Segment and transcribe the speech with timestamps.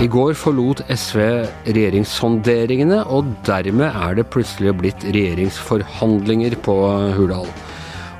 [0.00, 1.18] I går forlot SV
[1.66, 6.76] regjeringssonderingene, og dermed er det plutselig blitt regjeringsforhandlinger på
[7.18, 7.50] Hurdal.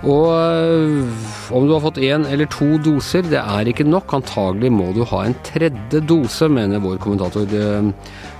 [0.00, 1.08] Og øh,
[1.52, 4.14] om du har fått én eller to doser, det er ikke nok.
[4.16, 7.90] Antagelig må du ha en tredje dose, mener vår kommentator øh,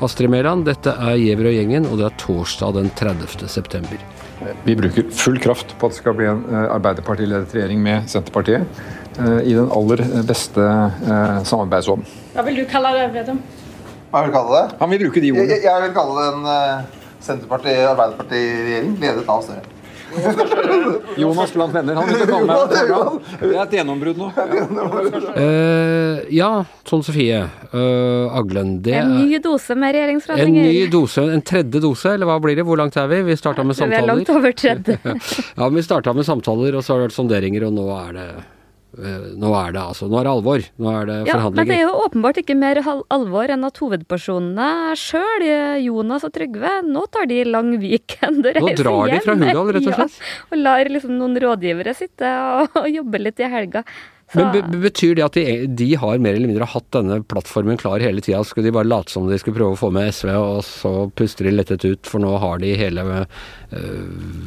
[0.01, 0.65] Astrid Mæland.
[0.65, 3.49] Dette er Giæver og gjengen, og det er torsdag den 30.
[3.53, 4.01] september.
[4.65, 8.65] Vi bruker full kraft på at det skal bli en øh, Arbeiderpartiledet regjering med Senterpartiet.
[9.21, 10.63] I den aller beste
[11.45, 12.07] samarbeidsånden.
[12.33, 13.41] Hva vil du kalle det, Vedum?
[14.13, 14.79] Hva vil du kalle det?
[14.81, 15.51] Han vil bruke de ordene.
[15.51, 16.47] Jeg, jeg vil kalle det en
[17.27, 19.80] Senterparti-Arbeiderparti-regjering ledet av Støre.
[21.23, 21.95] Jonas blant venner.
[21.95, 22.75] Han vil kalle meg
[23.41, 24.29] Det er et gjennombrudd nå.
[25.37, 26.51] Uh, ja,
[26.89, 28.79] Tone Sofie uh, Aglen.
[28.85, 30.69] Det en ny dose med regjeringsforhandlinger.
[30.69, 32.67] En ny dose, en tredje dose, eller hva blir det?
[32.69, 33.23] Hvor langt er vi?
[33.31, 33.97] Vi starta med samtaler.
[33.97, 34.99] Vi er langt over tredje.
[35.61, 38.31] ja, vi starta med samtaler, og så har det vært sonderinger, og nå er det
[38.91, 40.65] nå er det altså, nå er det alvor.
[40.83, 41.57] Nå er det ja, forhandlinger.
[41.61, 45.47] Men det er jo åpenbart ikke mer alvor enn at hovedpersonene sjøl,
[45.85, 48.79] Jonas og Trygve, nå tar de lang weekend og reiser hjem.
[48.79, 50.23] Nå drar de fra Hurdal, rett og slett?
[50.23, 53.85] Ja, og lar liksom noen rådgivere sitte og, og jobbe litt i helga.
[54.31, 54.45] Så.
[54.47, 58.23] Men Betyr det at de, de, har mer eller mindre hatt denne plattformen klar hele
[58.23, 58.45] tida?
[58.47, 61.49] Skulle de bare late som de skulle prøve å få med SV, og så puster
[61.49, 63.07] de lettet ut, for nå har de hele,
[63.75, 64.05] øh,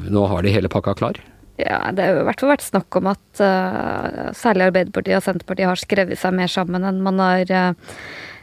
[0.07, 1.19] nå har de hele pakka klar?
[1.61, 5.69] Ja, Det har i hvert fall vært snakk om at uh, særlig Arbeiderpartiet og Senterpartiet
[5.69, 7.99] har skrevet seg mer sammen enn man har uh,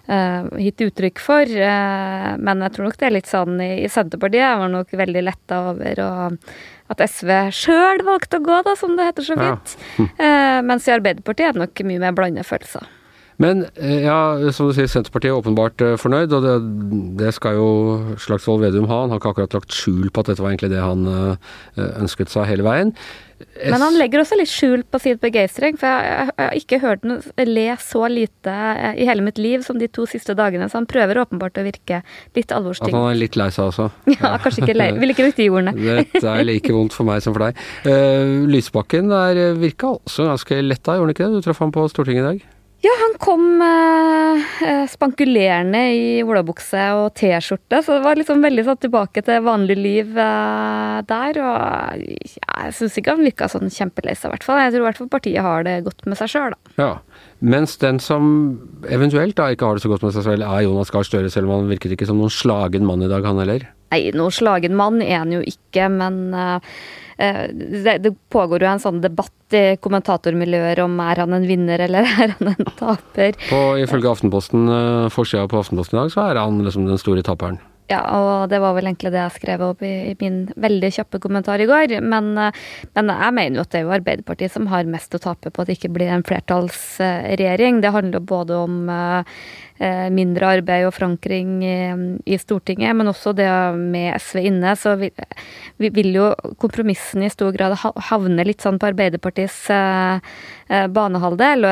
[0.07, 1.51] uh, gitt uttrykk for.
[1.51, 4.45] men jeg tror nok det er litt sånn i, i Senterpartiet.
[4.45, 6.55] Jeg var nok veldig letta over og,
[6.91, 9.77] at SV sjøl valgte å gå, da, som det heter så fint.
[9.99, 10.63] Ja.
[10.67, 12.87] mens i Arbeiderpartiet er det nok mye mer blanda følelser.
[13.41, 14.19] Men ja,
[14.53, 16.57] som du sier, Senterpartiet er åpenbart fornøyd, og det,
[17.23, 17.71] det skal jo
[18.21, 19.03] Slagsvold Vedum ha.
[19.07, 21.09] Han har ikke akkurat lagt skjul på at dette var egentlig det han
[21.81, 22.93] ønsket seg hele veien.
[23.65, 27.21] Men han legger også litt skjul på sin begeistring, for jeg, har ikke hørt ham
[27.49, 28.57] le så lite
[29.01, 32.03] i hele mitt liv som de to siste dagene, så han prøver åpenbart å virke
[32.37, 32.93] litt alvorstyngd.
[32.93, 33.89] At han er litt lei seg også?
[34.21, 34.91] Ja, kanskje ikke lei.
[35.01, 35.75] Vil ikke bruke de ordene.
[36.05, 37.61] Dette er like vondt for meg som for deg.
[38.51, 41.41] Lysbakken der virka også ganske letta, gjorde han ikke det?
[41.41, 42.49] Du traff ham på Stortinget i dag?
[42.81, 48.79] Ja, han kom eh, spankulerende i olabukse og T-skjorte, så det var liksom veldig sånn
[48.81, 51.41] tilbake til vanlig liv eh, der.
[51.45, 51.59] Og
[52.01, 54.63] ja, jeg syns ikke han virka sånn kjempelei seg, i hvert fall.
[54.65, 56.75] Jeg tror i hvert fall partiet har det godt med seg sjøl, da.
[56.81, 57.27] Ja.
[57.45, 58.25] Mens den som
[58.89, 61.51] eventuelt da ikke har det så godt med seg selv, er Jonas Gahr Støre, selv
[61.51, 63.69] om han virket ikke som noen slagen mann i dag, han heller?
[63.91, 66.59] Nei, noen slagen mann er han jo ikke, men uh,
[67.19, 72.07] det, det, pågår jo en sånn debatt i kommentatormiljøer om er han en vinner eller
[72.25, 73.35] er han en taper.
[73.49, 74.71] På, ifølge Aftenposten,
[75.13, 77.61] forsida på Aftenposten i dag, så er han liksom den store taperen.
[77.91, 81.19] Ja, og det var vel egentlig det jeg skrev opp i, i min veldig kjappe
[81.19, 81.97] kommentar i går.
[81.99, 85.51] Men, men, jeg mener jo at det er jo Arbeiderpartiet som har mest å tape
[85.51, 87.83] på at det ikke blir en flertallsregjering.
[87.83, 89.25] Det handler både om Eh,
[90.13, 93.49] mindre arbeid og forankring i, Stortinget, men også det
[93.79, 95.15] med SV inne, så vil,
[95.81, 96.27] vil jo
[96.61, 97.79] kompromissen i stor grad
[98.11, 100.21] havne litt sånn på Arbeiderpartiets eh,
[100.69, 101.65] eh, banehalvdel.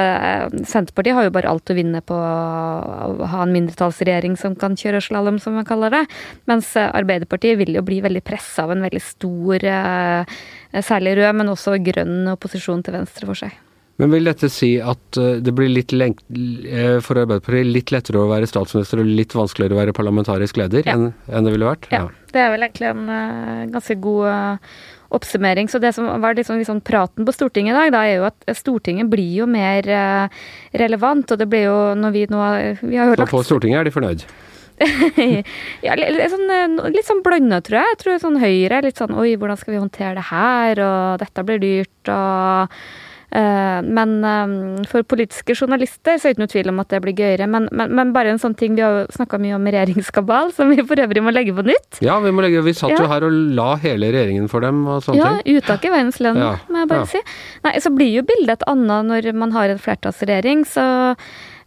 [0.64, 5.04] Senterpartiet har jo bare alt å vinne på å ha en mindretallsregjering som kan kjøre
[5.04, 6.04] slalåm, som man kaller det.
[6.48, 9.70] Mens Arbeiderpartiet vil jo bli veldig pressa av en veldig stor,
[10.72, 13.67] særlig rød, men også grønn opposisjon til venstre for seg.
[13.98, 16.22] Men vil dette si at eh, det blir litt lengt,
[17.02, 20.94] for Arbeiderpartiet litt lettere å være statsminister og litt vanskeligere å være parlamentarisk leder ja.
[20.94, 21.88] enn, enn det ville vært?
[21.90, 22.04] Ja.
[22.06, 22.28] ja.
[22.30, 24.76] Det er vel egentlig en uh, ganske god uh,
[25.16, 25.70] oppsummering.
[25.72, 28.58] Så det som var liksom, liksom, praten på Stortinget i dag, da, er jo at
[28.58, 30.44] Stortinget blir jo mer uh,
[30.84, 31.34] relevant.
[31.34, 32.44] Og det blir jo når vi nå
[32.84, 33.34] vi har jo Så lagt...
[33.34, 34.24] på Stortinget er de fornøyd?
[35.88, 37.96] ja, litt sånn, litt sånn blanda, tror jeg.
[37.96, 40.86] Jeg tror sånn Høyre er litt sånn Oi, hvordan skal vi håndtere det her?
[40.86, 43.07] Og dette blir dyrt, og Eh,
[43.84, 47.16] men eh, for politiske journalister så er det ikke noe tvil om at det blir
[47.18, 47.48] gøyere.
[47.50, 50.72] Men, men, men bare en sånn ting Vi har jo snakka mye om regjeringskabal, som
[50.72, 52.00] vi for øvrig må legge på nytt.
[52.04, 53.02] Ja, vi må legge, vi satt ja.
[53.04, 55.58] jo her og la hele regjeringen for dem og sånne ja, ting.
[55.58, 56.54] Ja, utak i verdens lønn, ja.
[56.70, 57.12] må jeg bare ja.
[57.12, 57.22] si.
[57.66, 60.64] Nei, så blir jo bildet et annet når man har en flertallsregjering.
[60.68, 60.88] så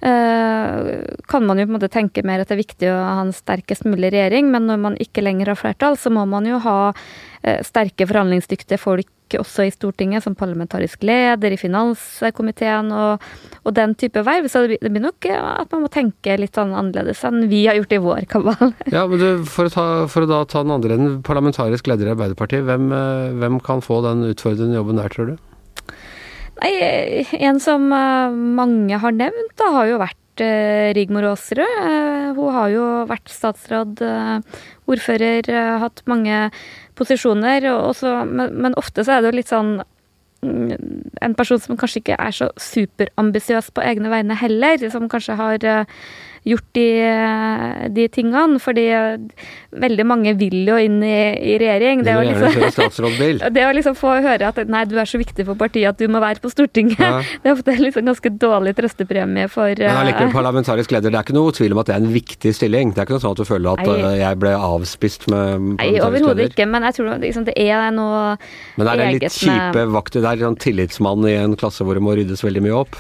[0.01, 3.33] kan man jo på en måte tenke mer at det er viktig å ha en
[3.35, 6.77] sterkest mulig regjering, men når man ikke lenger har flertall, så må man jo ha
[6.89, 9.09] uh, sterke forhandlingsdyktige folk
[9.39, 13.23] også i Stortinget, som parlamentarisk leder i finanskomiteen og,
[13.63, 14.49] og den type verv.
[14.51, 17.95] Så det blir nok at man må tenke litt sånn annerledes enn vi har gjort
[17.95, 18.73] i vår kabal.
[18.95, 22.09] Ja, men du, for, å ta, for å da ta den andre enden, parlamentarisk leder
[22.09, 25.95] i Arbeiderpartiet, hvem, eh, hvem kan få den utfordrende jobben der, tror du?
[26.61, 32.35] Nei, en som mange har nevnt, da, har jo vært vært Rigmor Aasrud.
[32.35, 34.01] Hun har jo vært statsråd,
[34.87, 36.51] ordfører, hatt mange
[36.95, 37.65] posisjoner.
[37.71, 39.81] Også, men, ofte så er det jo litt sånn
[40.43, 45.35] mm, en person som kanskje ikke er så superambisiøs på egne vegne heller, som kanskje
[45.35, 45.67] har
[46.47, 46.87] gjort de,
[47.93, 48.59] de, tingene.
[48.61, 48.85] Fordi
[49.81, 51.17] veldig mange vil jo inn i,
[51.53, 52.03] i regjering.
[52.05, 52.97] Det, liksom,
[53.57, 56.11] det å liksom få høre at nei, du er så viktig for partiet at du
[56.11, 57.21] må være på Stortinget, ja.
[57.43, 61.37] det er ofte liksom ganske dårlig trøstepremie for Men allikevel, parlamentarisk leder, det er ikke
[61.37, 62.95] noe tvil om at det er en viktig stilling?
[62.95, 63.97] Det er ikke noe sånn at du føler at nei.
[64.01, 68.35] Eh, jeg ble avspist med Nei, overhodet ikke, men jeg tror liksom, det er noe
[68.79, 72.15] Men er det litt kjipe vakter er Sånn tillitsmann i en klasse hvor det må
[72.17, 72.95] ryddes veldig mye opp?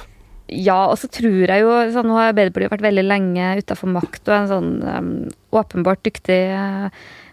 [0.51, 4.25] Ja, og så tror jeg jo sånn, Nå har Arbeiderpartiet vært veldig lenge utafor makt,
[4.27, 5.11] og en sånn um,
[5.55, 6.89] åpenbart dyktig uh,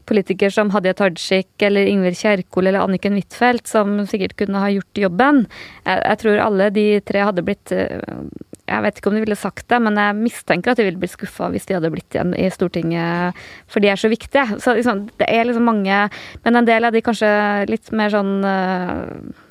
[0.08, 5.02] politiker som Hadia Tajik eller Ingvild Kjerkol eller Anniken Huitfeldt, som sikkert kunne ha gjort
[5.02, 5.42] jobben.
[5.82, 8.22] Jeg, jeg, tror alle de tre hadde blitt uh,
[8.68, 11.16] Jeg vet ikke om de ville sagt det, men jeg mistenker at de ville blitt
[11.16, 14.46] skuffa hvis de hadde blitt igjen i Stortinget, for de er så viktige.
[14.62, 16.06] Så liksom, det er liksom mange
[16.46, 17.34] Men en del av de kanskje
[17.66, 19.44] litt mer sånn uh,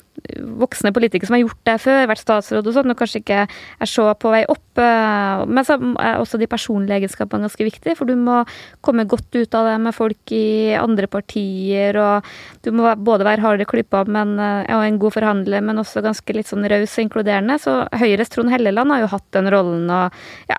[0.58, 3.90] voksne politikere som har gjort det før, vært statsråd og sånn, og kanskje ikke er
[3.90, 4.80] så på vei opp.
[4.80, 8.40] Eh, men så er også de personlige egenskapene ganske viktige, for du må
[8.84, 12.28] komme godt ut av det med folk i andre partier, og
[12.66, 16.36] du må både være hardere klypa men, eh, og en god forhandler, men også ganske
[16.36, 17.58] litt sånn raus og inkluderende.
[17.62, 20.18] Så Høyres Trond Helleland har jo hatt den rollen og
[20.50, 20.58] ja,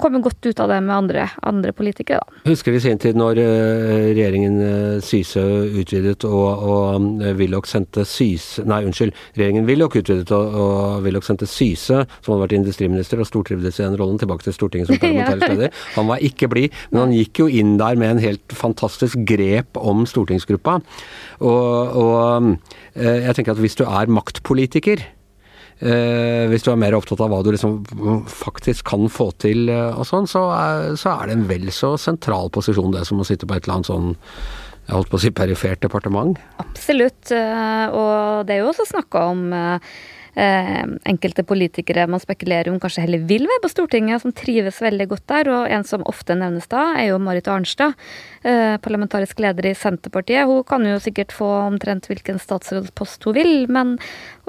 [0.00, 2.44] komme godt ut av det med andre, andre politikere, da.
[2.50, 4.58] Husker i sin tid når eh, regjeringen
[5.04, 5.40] Syse
[5.80, 9.16] utvidet og, og Willoch sendte Syse Nei, unnskyld.
[9.38, 13.86] Regjeringen Willoch utvidet, og, og Willoch sendte Syse, som hadde vært industriminister og stortrivdes i
[13.86, 15.78] den rollen, tilbake til Stortinget som parlamentarisk leder.
[15.98, 19.80] Han var ikke blid, men han gikk jo inn der med en helt fantastisk grep
[19.80, 20.80] om stortingsgruppa.
[21.40, 22.52] Og, og
[22.94, 25.08] eh, jeg tenker at hvis du er maktpolitiker
[25.80, 27.78] Eh, hvis du er mer opptatt av hva du liksom
[28.28, 31.94] faktisk kan få til eh, og sånn, så er, så er det en vel så
[31.96, 34.10] sentral posisjon det som å sitte på et eller annet sånn
[34.90, 36.38] jeg holdt på å si perifert departement?
[36.62, 37.30] Absolutt.
[37.34, 39.92] Eh, og det er jo også snakka om eh,
[40.34, 45.06] eh, enkelte politikere man spekulerer om kanskje heller vil være på Stortinget, som trives veldig
[45.12, 45.52] godt der.
[45.54, 47.94] Og en som ofte nevnes da, er jo Marit Arnstad,
[48.80, 50.48] parlamentarisk leder i Senterpartiet.
[50.48, 53.98] Hun kan jo sikkert få omtrent hvilken statsrådspost hun vil, men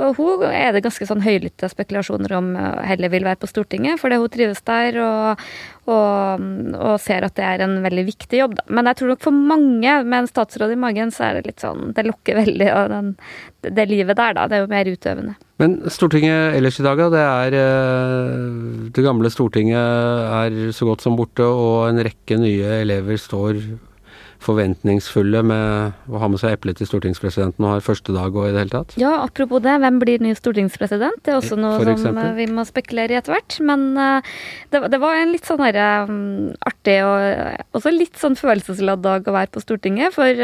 [0.01, 4.00] og hun er det ganske sånn høylytte spekulasjoner om eh, heller vil være på Stortinget,
[4.01, 5.44] fordi hun trives der og,
[5.92, 6.45] og,
[6.77, 8.65] og, ser at det er en veldig viktig jobb, da.
[8.74, 11.63] Men jeg tror nok for mange med en statsråd i magen, så er det litt
[11.63, 13.13] sånn Det lokker veldig av den,
[13.68, 14.48] det livet der, da.
[14.50, 15.38] Det er jo mer utøvende.
[15.62, 17.12] Men Stortinget ellers i dag, da.
[17.13, 19.77] Det er eh, Det gamle Stortinget
[20.42, 23.62] er så godt som borte, og en rekke nye elever står
[24.42, 28.54] forventningsfulle med å ha med seg eplet til stortingspresidenten og har første dag og i
[28.54, 28.96] det hele tatt?
[29.02, 31.22] Ja, apropos det, hvem blir ny stortingspresident?
[31.26, 33.58] Det er også noe som eh, vi må spekulere i etter hvert.
[33.66, 34.32] Men uh,
[34.74, 35.78] det, det, var en litt sånn her,
[36.10, 40.16] um, artig og også litt sånn følelsesladd dag å være på Stortinget.
[40.18, 40.42] For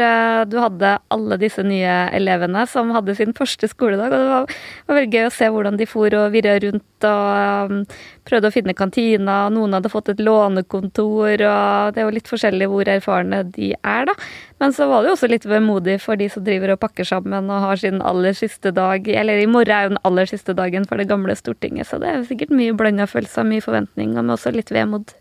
[0.48, 5.00] du hadde alle disse nye elevene som hadde sin første skoledag, og det var, var
[5.00, 7.82] veldig gøy å se hvordan de for og virra rundt og um,
[8.28, 9.40] prøvde å finne kantina.
[9.52, 14.08] Noen hadde fått et lånekontor, og det er jo litt forskjellig hvor erfarne de er,
[14.10, 14.14] da.
[14.62, 17.50] Men så var det jo også litt vemodig for de som driver og pakker sammen
[17.52, 20.86] og har sin aller siste dag Eller i morgen er jo den aller siste dagen
[20.88, 24.52] for det gamle Stortinget, så det er sikkert mye blanda følelser, mye forventninger, men også
[24.54, 25.14] litt vemod.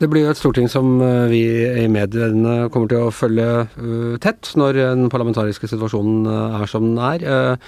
[0.00, 1.44] Det blir jo et storting som uh, vi
[1.84, 6.86] i mediene kommer til å følge uh, tett når den parlamentariske situasjonen uh, er som
[6.88, 7.58] den er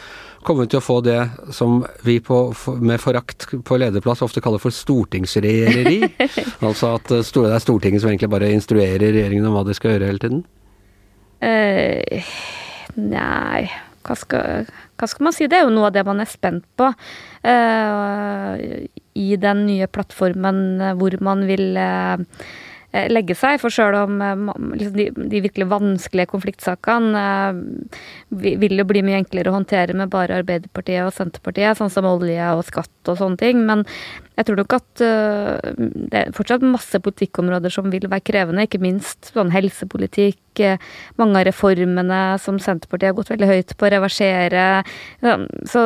[0.43, 1.18] kommer vi til å få det
[1.54, 2.38] som vi på,
[2.83, 6.00] med forakt på lederplass ofte kaller for stortingsregjereri.
[6.66, 9.95] altså at eh, det er Stortinget som egentlig bare instruerer regjeringen om hva de skal
[9.95, 10.45] gjøre hele tiden?
[11.42, 12.35] Uh,
[12.99, 13.71] nei
[14.02, 14.66] hva skal,
[15.02, 15.50] hva skal, man si?
[15.50, 16.92] Det er jo noe av det man er spent på.
[17.42, 18.54] Uh,
[19.18, 22.16] I den nye plattformen hvor man vil Eh,
[22.92, 23.58] legge seg.
[23.62, 24.42] For sjøl om eh,
[24.78, 28.00] liksom de, de, virkelig vanskelige konfliktsakene eh,
[28.61, 32.50] vil jo bli mye enklere å håndtere med bare Arbeiderpartiet og Senterpartiet, sånn som olje
[32.56, 33.64] og skatt og sånne ting.
[33.68, 33.87] Men
[34.37, 39.32] jeg tror nok at det er fortsatt masse politikkområder som vil være krevende, ikke minst
[39.34, 40.62] sånn helsepolitikk.
[41.20, 44.64] Mange av reformene som Senterpartiet har gått veldig høyt på å reversere.
[45.68, 45.84] Så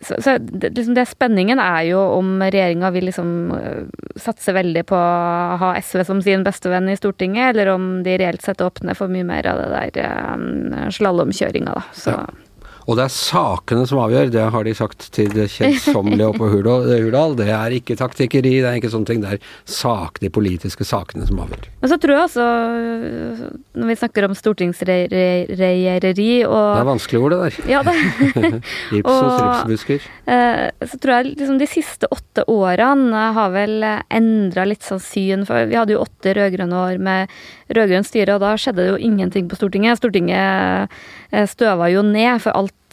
[0.00, 4.84] så, så det, liksom det, spenningen er jo om regjeringa vil liksom uh, satse veldig
[4.86, 8.98] på å ha SV som sin bestevenn i Stortinget, eller om de reelt sett åpner
[8.98, 11.86] for mye mer av det der um, slalåmkjøringa, da.
[11.92, 12.14] Så.
[12.14, 12.47] Ja.
[12.88, 16.48] Og det er sakene som avgjør, det har de sagt til det kjedsommelige oppe på
[16.54, 17.34] Hurdal.
[17.36, 19.20] Det er ikke taktikkeri, det er ikke sånne ting.
[19.20, 21.66] Det er sak, de politiske sakene som avgjør.
[21.82, 22.46] Men så tror jeg altså,
[23.76, 27.52] når vi snakker om stortingsregjereri og Det er vanskelig ord, det der.
[27.74, 27.94] Ja, det.
[29.02, 30.08] Ipsos, ripsbusker.
[30.24, 35.44] Eh, så tror jeg liksom de siste åtte årene har vel endra litt sånn syn.
[35.48, 37.28] For vi hadde jo åtte rød-grønne år med
[37.76, 40.00] rød-grønt styre, og da skjedde det jo ingenting på Stortinget.
[40.00, 40.94] Stortinget
[41.32, 42.87] eh, støva jo ned, for alt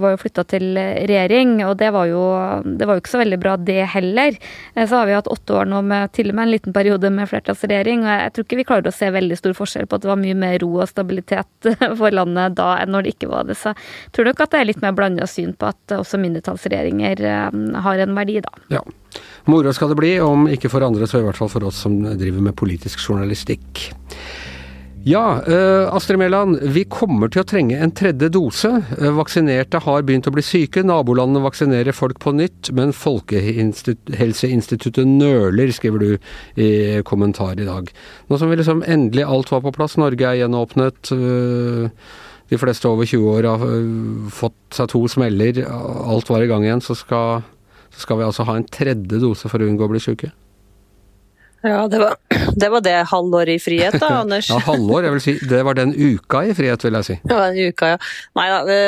[0.00, 2.22] var jo flytta til regjering, og det var, jo,
[2.64, 4.36] det var jo ikke så veldig bra, det heller.
[4.74, 7.10] Eh, så har vi hatt åtte år nå med til og med en liten periode
[7.14, 10.04] med flertallsregjering, og jeg tror ikke vi klarer å se veldig stor forskjell på at
[10.04, 13.48] det var mye mer ro og stabilitet for landet da enn når det ikke var
[13.48, 13.58] det.
[13.58, 17.24] Så jeg tror nok at det er litt mer blanda syn på at også mindretallsregjeringer
[17.32, 18.54] eh, har en verdi, da.
[18.78, 18.84] Ja.
[19.50, 21.96] Moro skal det bli, om ikke for andre, så i hvert fall for oss som
[22.04, 23.88] driver med politisk journalistikk.
[25.04, 26.58] Ja, uh, Astrid Mæland.
[26.74, 28.68] Vi kommer til å trenge en tredje dose.
[28.98, 30.82] Uh, vaksinerte har begynt å bli syke.
[30.84, 36.20] Nabolandene vaksinerer folk på nytt, men Folkehelseinstituttet nøler, skriver du
[36.60, 37.88] i kommentar i dag.
[38.28, 41.00] Nå som vi liksom endelig alt var på plass, Norge er gjenåpnet.
[41.16, 41.88] Uh,
[42.52, 43.64] de fleste over 20 år har
[44.36, 47.40] fått seg to smeller, alt var i gang igjen, så skal,
[47.94, 50.28] så skal vi altså ha en tredje dose for å unngå å bli syke?
[51.66, 52.16] Ja, det var,
[52.62, 54.48] det var det halvåret i frihet da, Anders?
[54.52, 55.08] ja, halvår.
[55.08, 57.18] Jeg vil si det var den uka i frihet, vil jeg si.
[57.28, 58.00] Ja, den uka, ja.
[58.38, 58.80] Nei da.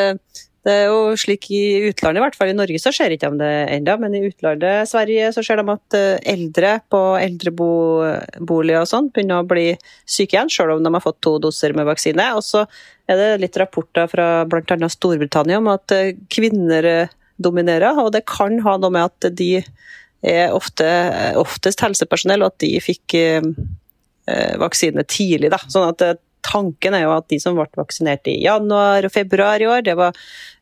[0.63, 3.41] Det er jo slik i utlandet, i hvert fall i Norge så ser ikke de
[3.41, 8.87] det ennå, men i utlandet, Sverige, så ser de at eh, eldre på eldreboliger og
[8.87, 9.73] sånn begynner å bli
[10.07, 12.29] syke igjen, selv om de har fått to doser med vaksine.
[12.39, 12.63] Og så
[13.11, 14.93] er det litt rapporter fra bl.a.
[14.95, 19.65] Storbritannia om at eh, kvinner eh, dominerer, og det kan ha noe med at de
[20.23, 20.89] er ofte,
[21.41, 23.43] oftest helsepersonell, og at de fikk eh,
[24.63, 25.53] vaksine tidlig.
[25.53, 25.63] Da.
[25.69, 29.63] Sånn at eh, Tanken er jo at de som ble vaksinert i januar og februar
[29.63, 30.17] i år, var,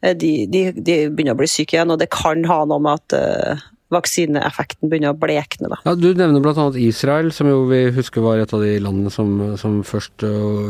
[0.04, 1.94] eh, de, de, de, begynner å bli syke igjen.
[1.94, 5.70] Og det kan ha noe med at vaksineeffekten begynner å blekne.
[5.72, 5.80] Da.
[5.88, 6.66] Ja, du nevner bl.a.
[6.84, 10.20] Israel, som jo vi husker var et av de landene som, som først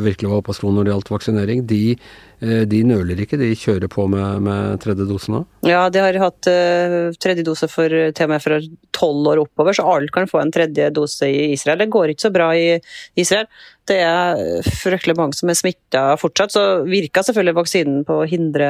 [0.06, 1.66] virkelig var oppe og slo når det gjaldt vaksinering.
[1.68, 5.42] De Eh, de nøler ikke, de kjører på med, med tredje dose nå?
[5.66, 8.60] Ja, de har hatt uh, tredje dose for, til og med fra
[8.96, 11.82] tolv år oppover, så alle kan få en tredje dose i Israel.
[11.82, 12.78] Det går ikke så bra i
[13.20, 13.48] Israel.
[13.90, 16.52] Det er fryktelig mange som er smitta fortsatt.
[16.54, 18.68] Så virka selvfølgelig vaksinen på å hindre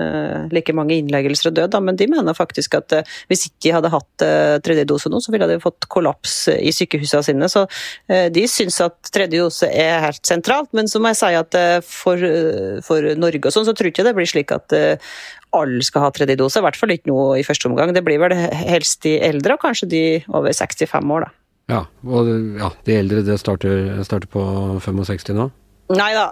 [0.00, 3.66] uh, like mange innleggelser og død, da, men de mener faktisk at uh, hvis ikke
[3.68, 4.26] de hadde hatt
[4.66, 7.48] tredje dose nå, så ville de fått kollaps i sykehusene sine.
[7.50, 7.64] Så
[8.34, 12.22] de syns at tredje dose er helt sentralt, men så må jeg si at for,
[12.86, 15.12] for Norge og sånn, så tror jeg ikke det blir slik at uh,
[15.58, 16.60] alle skal ha tredje dose.
[16.60, 17.94] I hvert fall ikke nå i første omgang.
[17.96, 21.36] Det blir vel helst de eldre, og kanskje de over 65 år, da.
[21.72, 22.28] Ja, og
[22.58, 24.42] ja, de eldre det starter, starter på
[24.82, 25.48] 65 nå?
[25.92, 26.26] Nei da,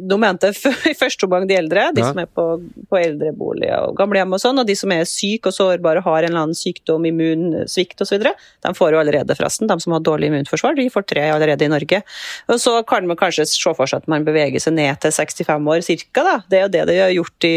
[0.00, 1.88] nå mente jeg i første omgang de eldre.
[1.96, 2.10] De ja.
[2.10, 2.46] som er på,
[2.90, 4.60] på eldreboliger og gamlehjem og sånn.
[4.62, 8.24] Og de som er syke og sårbare, har en eller annen sykdom, immunsvikt osv.
[8.24, 9.70] De får jo allerede, forresten.
[9.70, 12.02] De som har dårlig immunforsvar, de får tre allerede i Norge.
[12.48, 15.70] Og så kan man kanskje se for seg at man beveger seg ned til 65
[15.74, 16.40] år ca.
[16.48, 17.56] Det er jo det de har gjort i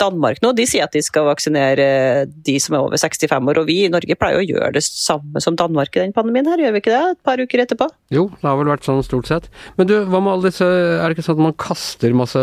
[0.00, 1.86] Danmark nå de sier at de skal vaksinere
[2.26, 3.60] de som er over 65 år.
[3.60, 6.60] Og vi i Norge pleier å gjøre det samme som Danmark i den pandemien her,
[6.60, 7.02] gjør vi ikke det?
[7.14, 7.88] Et par uker etterpå?
[8.14, 9.50] Jo, det har vel vært sånn stort sett.
[9.78, 12.42] Men du, hva med alle disse Er det ikke sånn at man kaster masse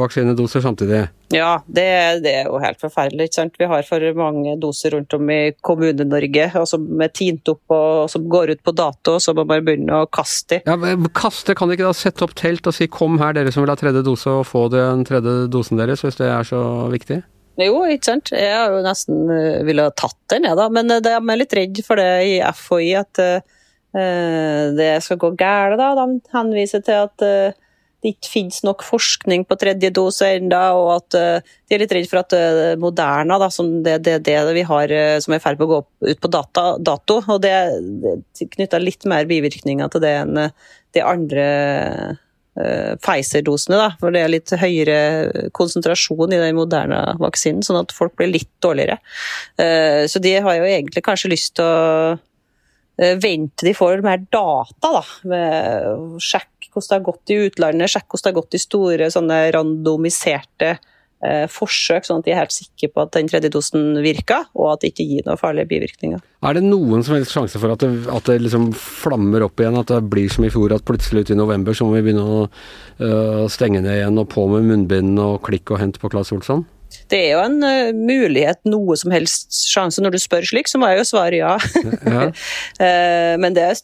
[0.00, 1.06] vaksinedoser samtidig?
[1.32, 1.84] Ja, det,
[2.24, 3.30] det, er jo helt forferdelig.
[3.30, 3.54] ikke sant?
[3.60, 8.26] Vi har for mange doser rundt om i Kommune-Norge som er tint opp og som
[8.30, 10.76] går ut på dato, så må man begynne å kaste Ja,
[11.16, 13.72] Kaste, kan de ikke da sette opp telt og si 'kom her, dere som vil
[13.72, 17.22] ha tredje dose', og få den tredje dosen deres, hvis det er så viktig?
[17.60, 18.32] Jo, ikke sant.
[18.32, 20.68] Jeg har jo nesten uh, ville tatt den, jeg, da.
[20.72, 23.58] Men de jeg er litt redd for det i FHI, at uh,
[24.78, 25.76] det skal gå galt.
[25.80, 25.92] da.
[25.98, 27.26] De henviser til at
[28.02, 32.08] det ikke finnes nok forskning på tredje dose ennå, og at de er litt redd
[32.10, 32.34] for at
[32.80, 36.08] Moderna, da, som det, det, det vi har som er i ferd med å gå
[36.08, 37.52] ut på data, dato, og det,
[38.32, 40.40] det knytter litt mer bivirkninger til det enn
[40.96, 41.46] de andre
[43.02, 44.98] Pfizer-dosene, da, for det er litt høyere
[45.56, 48.98] konsentrasjon i den moderne vaksinen, sånn at folk blir litt dårligere.
[50.08, 52.14] Så de har jo egentlig kanskje lyst til å
[53.18, 55.02] vente de får mer data, da,
[56.22, 59.38] sjekk hvordan det har gått i utlandet, sjekk hvordan det har gått i store sånne
[59.56, 60.88] randomiserte eh,
[61.52, 64.82] forsøk, sånn at de er helt sikre på at den tredje dosen virker, og at
[64.82, 66.22] det ikke gir noen farlige bivirkninger.
[66.42, 69.78] Er det noen som helst sjanse for at det, at det liksom flammer opp igjen,
[69.78, 72.26] at det blir som i fjor, at plutselig ute i november så må vi begynne
[72.26, 76.34] å uh, stenge ned igjen og på med munnbind og klikk og hent på Claes
[76.34, 76.66] Olsson?
[77.08, 80.02] Det er jo en uh, mulighet, noe som helst sjanse.
[80.02, 81.54] Når du spør slik, så må jeg jo svare ja.
[82.02, 82.28] ja.
[82.28, 83.82] uh, men det er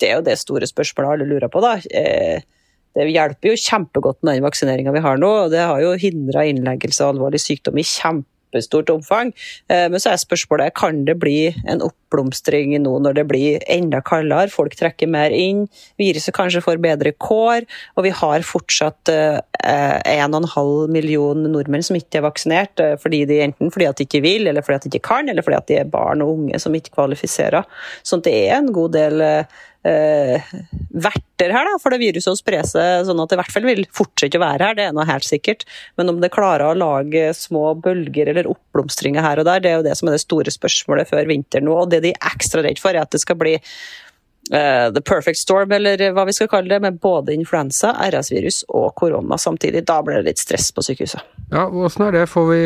[0.00, 1.76] det er jo det store spørsmålet alle lurer på, da.
[1.88, 2.42] Eh,
[2.96, 5.34] det hjelper jo kjempegodt med den vaksineringa vi har nå.
[5.44, 9.32] og Det har jo hindra innleggelse av alvorlig sykdom i kjempestort omfang.
[9.68, 14.00] Eh, men så er spørsmålet kan det bli en oppblomstring nå når det blir enda
[14.00, 15.66] kaldere, folk trekker mer inn,
[16.00, 22.26] viruset kanskje får bedre kår, og vi har fortsatt 1,5 million nordmenn som ikke er
[22.28, 25.28] vaksinert, fordi de, enten fordi at de ikke vil, eller fordi at de ikke kan,
[25.28, 27.66] eller fordi at de er barn og unge som ikke kvalifiserer.
[28.06, 29.26] Så det er en god del
[29.86, 30.54] eh,
[30.90, 33.68] verter her da, for det viruset å spre seg, sånn at det i hvert fall
[33.68, 34.78] vil fortsette å være her.
[34.78, 35.66] Det er noe helt sikkert.
[36.00, 39.78] Men om det klarer å lage små bølger eller oppblomstringer her og der, det er
[39.80, 41.76] jo det som er det store spørsmålet før vinteren nå.
[41.84, 45.40] Og det de er ekstra redd for, er at det skal bli uh, the perfect
[45.40, 49.84] storm, eller hva vi skal kalle det, med både influensa, RS-virus og korona samtidig.
[49.86, 51.22] Da blir det litt stress på sykehuset.
[51.52, 52.26] Ja, Åssen er det?
[52.32, 52.60] Får vi,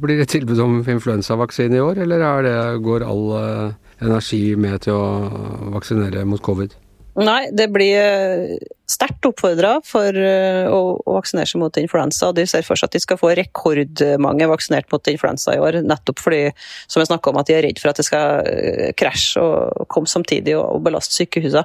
[0.00, 4.98] blir det tilbud om influensavaksine i år, eller det, går all uh energi med til
[4.98, 6.74] å vaksinere mot covid?
[7.12, 8.52] Nei, det blir eh,
[8.88, 12.30] sterkt oppfordra for eh, å, vaksinere seg mot influensa.
[12.32, 16.22] De ser for seg at de skal få rekordmange vaksinert mot influensa i år, nettopp
[16.24, 16.46] fordi
[16.88, 20.08] som jeg om, at de er redd for at det skal eh, krasje og komme
[20.08, 21.62] samtidig og, belaste sykehusene.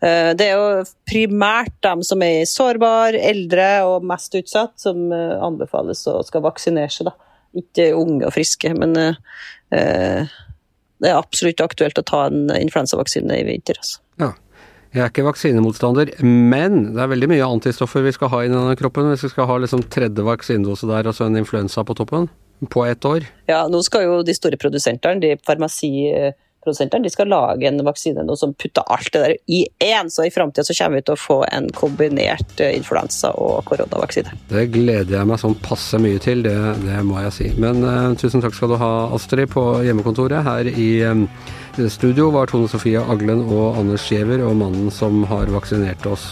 [0.00, 6.18] Det er jo primært dem som er sårbare, eldre og mest utsatt, som anbefales å
[6.26, 7.10] skal vaksinere seg.
[7.10, 7.14] Da.
[7.60, 10.34] Ikke unge og friske, men uh,
[11.02, 13.78] det er absolutt aktuelt å ta en influensavaksine i vinter.
[13.82, 14.00] Altså.
[14.22, 14.32] Ja.
[14.96, 18.76] Jeg er ikke vaksinemotstander, men det er veldig mye antistoffer vi skal ha i denne
[18.80, 19.10] kroppen.
[19.10, 22.30] Hvis vi skal ha liksom tredje vaksinedose der, altså en influensa på toppen,
[22.72, 23.26] på ett år.
[23.50, 25.90] Ja, nå skal jo de store produsentene, de farmasi
[26.66, 30.10] produsentene de skal lage en vaksine nå som putter alt det der i én.
[30.10, 34.34] Så i framtida kommer vi til å få en kombinert eh, influensa- og koronavaksine.
[34.50, 37.52] Det gleder jeg meg sånn passe mye til, det, det må jeg si.
[37.62, 40.44] Men uh, tusen takk skal du ha, Astrid, på hjemmekontoret.
[40.46, 41.24] Her i um,
[41.92, 46.26] studio var Tone Sofie Aglen og Anders Giæver, og mannen som har vaksinert oss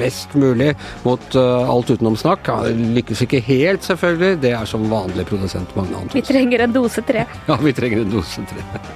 [0.00, 0.72] best mulig
[1.06, 2.52] mot uh, alt utenom snakk.
[2.96, 4.42] Lykkes ikke helt, selvfølgelig.
[4.44, 6.20] Det er som vanlig produsent Magne Antonsen.
[6.20, 7.26] Vi trenger en dose tre.
[7.48, 8.95] Ja, vi trenger en dose tre.